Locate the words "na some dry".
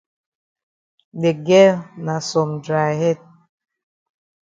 2.05-2.91